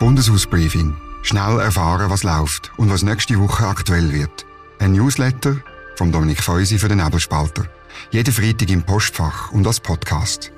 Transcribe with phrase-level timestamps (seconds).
[0.00, 0.96] Bundeshausbriefing.
[1.20, 4.46] Schnell erfahren, was läuft und was nächste Woche aktuell wird.
[4.78, 5.58] Ein Newsletter
[5.96, 7.66] von Dominik Feusi für den Nebelspalter.
[8.10, 10.52] Jeden Freitag im Postfach und als Podcast.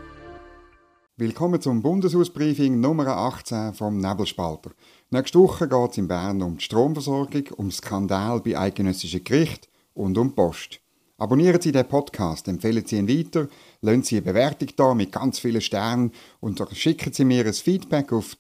[1.17, 4.71] Willkommen zum Bundeshausbriefing Nummer 18 vom Nebelspalter.
[5.11, 10.17] Nächste Woche geht es in Bern um die Stromversorgung, um Skandal bei eidgenössischen Gericht und
[10.19, 10.79] um Post.
[11.19, 13.49] Abonnieren Sie den Podcast, empfehlen Sie ihn weiter,
[13.81, 18.13] lassen Sie eine Bewertung da mit ganz vielen Sternen und schicken Sie mir ein Feedback
[18.13, 18.37] auf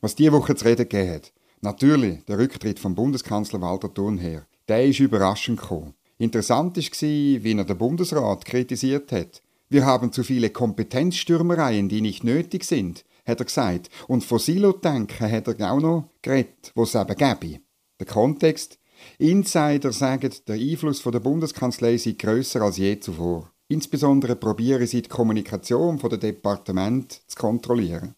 [0.00, 4.46] Was diese Woche zu reden gegeben hat, natürlich der Rücktritt vom Bundeskanzler Walter Thunherr.
[4.68, 5.94] Der ist überraschend gekommen.
[6.18, 9.42] Interessant war, wie er den Bundesrat kritisiert hat.
[9.68, 13.90] Wir haben zu viele Kompetenzstürmereien, die nicht nötig sind, hat er gesagt.
[14.06, 17.60] Und von Silo-Denken hat er auch noch geredet, wo es eben gäbe.
[18.00, 18.77] Der Kontext?
[19.18, 23.50] Insider sagen, der Einfluss der Bundeskanzlei sei grösser als je zuvor.
[23.68, 28.14] Insbesondere probieren sie die Kommunikation der Departement zu kontrollieren.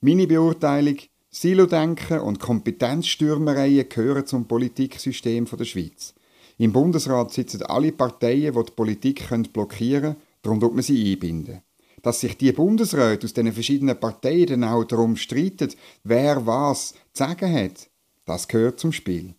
[0.00, 0.96] Meine Beurteilung,
[1.30, 6.14] Silo-Denken und Kompetenzstürmereien gehören zum Politiksystem der Schweiz.
[6.58, 11.62] Im Bundesrat sitzen alle Parteien, die die Politik blockieren können, darum tut man sie einbinden.
[12.02, 17.24] Dass sich die Bundesräte aus den verschiedenen Parteien dann auch darum streiten, wer was zu
[17.24, 17.88] sagen hat,
[18.24, 19.34] das gehört zum Spiel.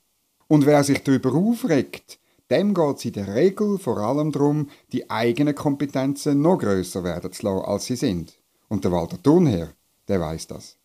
[0.51, 5.09] Und wer sich darüber aufregt, dem geht es in der Regel vor allem darum, die
[5.09, 8.33] eigenen Kompetenzen noch grösser werden zu lassen, als sie sind.
[8.67, 9.69] Und der Walter Thunherr,
[10.09, 10.75] der weiß das.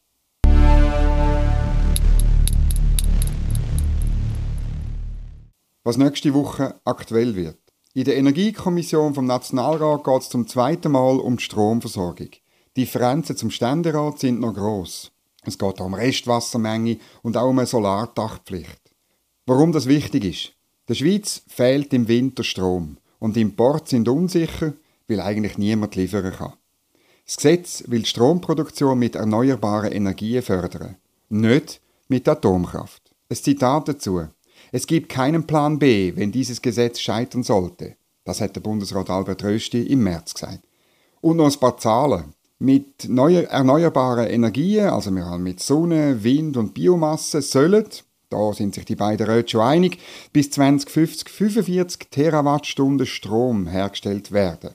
[5.83, 7.59] Was nächste Woche aktuell wird.
[7.93, 12.31] In der Energiekommission vom Nationalrat geht es zum zweiten Mal um die Stromversorgung.
[12.77, 15.11] Die Differenzen zum Ständerat sind noch gross.
[15.43, 18.86] Es geht um Restwassermenge und auch um eine Solardachpflicht.
[19.49, 20.53] Warum das wichtig ist?
[20.89, 24.73] Der Schweiz fehlt im Winter Strom und Importe sind unsicher,
[25.07, 26.55] weil eigentlich niemand liefern kann.
[27.25, 30.97] Das Gesetz will die Stromproduktion mit erneuerbaren Energien fördern,
[31.29, 33.15] nicht mit Atomkraft.
[33.31, 34.27] Ein Zitat dazu.
[34.73, 37.95] Es gibt keinen Plan B, wenn dieses Gesetz scheitern sollte.
[38.25, 40.67] Das hat der Bundesrat Albert Rösti im März gesagt.
[41.21, 42.35] Und noch ein paar Zahlen.
[42.59, 47.87] Mit erneuerbaren Energien, also wir haben mit Sonne, Wind und Biomasse, sollen,
[48.29, 49.99] da sind sich die beiden Räte schon einig,
[50.33, 54.75] bis 2050 45 Terawattstunden Strom hergestellt werden.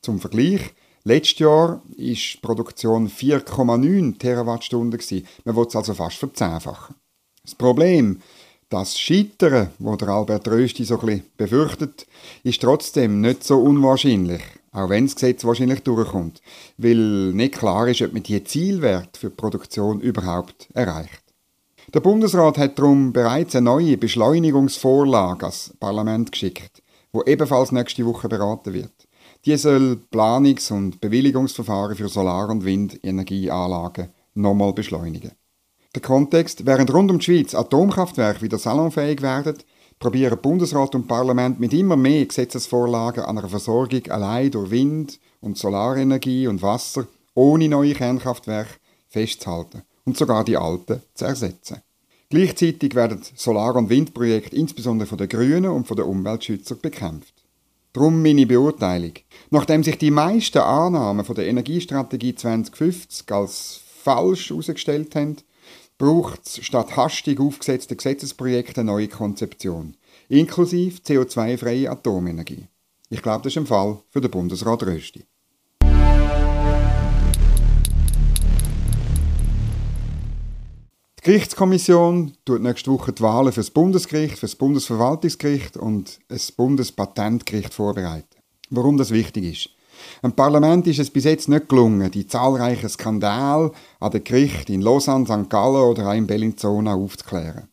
[0.00, 0.74] Zum Vergleich,
[1.04, 5.00] letztes Jahr war die Produktion 4,9 Terawattstunden.
[5.44, 6.96] Man will es also fast verzehnfachen.
[7.44, 8.20] Das Problem,
[8.68, 12.06] das Scheitern, das der Albert Rösti so ein befürchtet,
[12.42, 16.40] ist trotzdem nicht so unwahrscheinlich, auch wenn das Gesetz wahrscheinlich durchkommt,
[16.78, 21.21] weil nicht klar ist, ob man die Zielwert für die Produktion überhaupt erreicht.
[21.94, 26.82] Der Bundesrat hat darum bereits eine neue Beschleunigungsvorlage ans Parlament geschickt,
[27.12, 29.06] wo ebenfalls nächste Woche beraten wird.
[29.44, 35.32] Die soll Planungs- und Bewilligungsverfahren für Solar- und Windenergieanlagen nochmal beschleunigen.
[35.94, 39.58] Der Kontext, während rund um die Schweiz Atomkraftwerke wieder salonfähig werden,
[39.98, 45.58] probieren Bundesrat und Parlament mit immer mehr Gesetzesvorlagen an einer Versorgung allein durch Wind- und
[45.58, 48.76] Solarenergie und Wasser ohne neue Kernkraftwerke
[49.08, 51.82] festzuhalten und sogar die alten zu ersetzen.
[52.30, 57.34] Gleichzeitig werden Solar- und Windprojekte insbesondere von den Grünen und von den Umweltschützern bekämpft.
[57.92, 59.12] Darum meine Beurteilung.
[59.50, 65.36] Nachdem sich die meisten Annahmen von der Energiestrategie 2050 als falsch herausgestellt haben,
[65.98, 69.96] braucht es statt hastig aufgesetzter Gesetzesprojekte eine neue Konzeption,
[70.28, 72.66] inklusive CO2-freie Atomenergie.
[73.10, 75.26] Ich glaube, das ist ein Fall für den Bundesrat Rösti.
[81.24, 86.50] Die Gerichtskommission tut nächste Woche die Wahlen für das Bundesgericht, für das Bundesverwaltungsgericht und das
[86.50, 88.26] Bundespatentgericht vorbereiten.
[88.70, 89.68] Warum das wichtig ist.
[90.24, 94.80] Im Parlament ist es bis jetzt nicht gelungen, die zahlreichen Skandale an den Gerichten in
[94.80, 95.48] Lausanne, St.
[95.48, 97.68] Gallen oder auch in Bellinzona aufzuklären.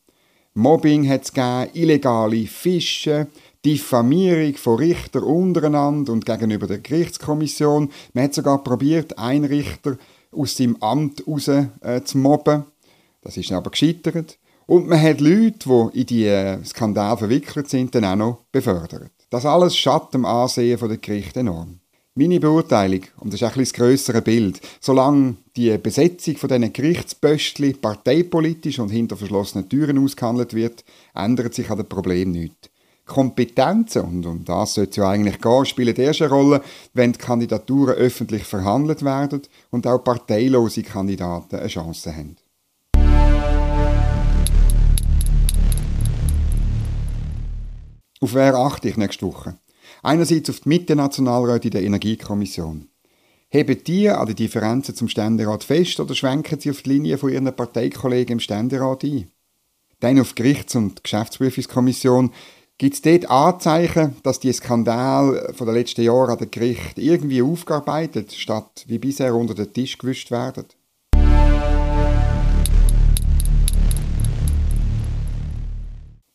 [0.54, 3.26] Mobbing hat es gegeben, illegale Fische,
[3.64, 7.90] Diffamierung von Richtern untereinander und gegenüber der Gerichtskommission.
[8.14, 9.96] Man hat sogar probiert, einen Richter
[10.30, 12.66] aus seinem Amt raus äh, zu mobben.
[13.22, 14.38] Das ist aber gescheitert.
[14.66, 19.10] Und man hat Leute, die in diese Skandale verwickelt sind, dann auch noch befördert.
[19.28, 21.80] Das alles schadet dem Ansehen der Gerichte enorm.
[22.14, 27.80] Meine Beurteilung, und das ist ein das grössere Bild, solange die Besetzung von diesen Gerichtspöstchen
[27.80, 30.84] parteipolitisch und hinter verschlossenen Türen ausgehandelt wird,
[31.14, 32.68] ändert sich an dem Problem nichts.
[33.06, 36.62] Kompetenzen, und um das sollte es ja eigentlich gehen, spielen erst eine Rolle,
[36.94, 42.36] wenn die Kandidaturen öffentlich verhandelt werden und auch parteilose Kandidaten eine Chance haben.
[48.22, 49.56] Auf wer achte ich nächste Woche?
[50.02, 52.88] Einerseits auf die Mitte-Nationalräte in der Energiekommission.
[53.48, 57.32] Heben die an die Differenzen zum Ständerat fest oder schwenken sie auf die Linie von
[57.32, 59.30] ihren Parteikollegen im Ständerat ein?
[60.00, 62.30] Dann auf die Gerichts- und Geschäftsprüfungskommission.
[62.76, 67.40] Gibt es dort Anzeichen, dass die Skandale von den letzten Jahren an den Gericht irgendwie
[67.40, 70.66] aufgearbeitet, statt wie bisher unter den Tisch gewischt werden?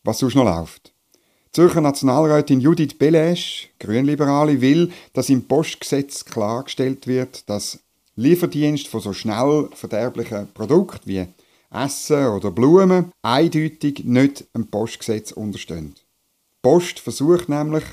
[0.04, 0.95] Was sonst noch läuft?
[1.56, 7.80] Zürcher Nationalrätin Judith Belesch, Grünliberale, will, dass im Postgesetz klargestellt wird, dass
[8.18, 11.26] Lieferdienst von so schnell verderblichen Produkten wie
[11.72, 15.96] Essen oder Blumen eindeutig nicht dem Postgesetz unterstehen.
[15.96, 16.02] Die
[16.62, 17.86] Post versucht nämlich,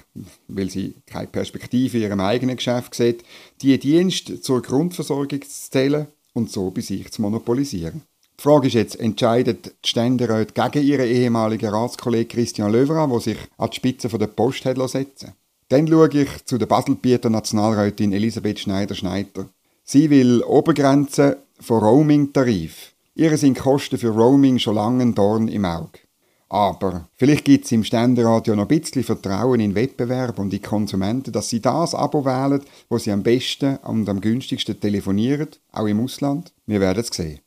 [0.49, 3.23] weil sie keine Perspektive in ihrem eigenen Geschäft sieht,
[3.61, 8.03] die Dienste zur Grundversorgung zu zählen und so bei sich zu monopolisieren.
[8.43, 13.39] Die Frage ist jetzt, entscheidet die Ständeräte gegen ihren ehemaligen Ratskollegen Christian Löwera, der sich
[13.57, 15.35] an die Spitze der Post hat setzen
[15.69, 19.47] Dann schaue ich zu der Baselbieter Nationalrätin Elisabeth Schneider-Schneider.
[19.85, 22.95] Sie will Obergrenzen von Roaming-Tarif.
[23.15, 26.01] Ihre sind Kosten für Roaming schon lange ein Dorn im Auge.
[26.49, 30.59] Aber vielleicht gibt es im Ständerat ja noch ein bisschen Vertrauen in Wettbewerb und die
[30.59, 35.87] Konsumenten, dass sie das Abo wählen, wo sie am besten und am günstigsten telefonieren, auch
[35.87, 36.53] im Ausland.
[36.67, 37.39] Wir werden es sehen.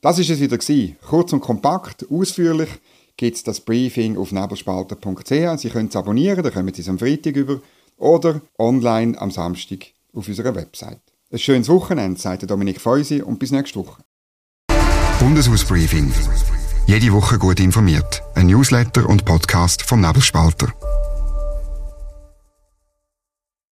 [0.00, 0.96] Das ist es wieder gewesen.
[1.08, 2.68] Kurz und kompakt, ausführlich
[3.16, 5.60] gibt es das Briefing auf nebelspalter.ch.
[5.60, 7.60] Sie können es abonnieren, dann kommen Sie es am Freitag über
[7.96, 11.00] oder online am Samstag auf unserer Website.
[11.32, 14.02] Ein schönes Wochenende, sagt Dominik Feusi und bis nächste Woche.
[15.18, 16.12] Bundeshausbriefing.
[16.86, 18.22] Jede Woche gut informiert.
[18.34, 20.72] Ein Newsletter und Podcast vom Nebelspalter.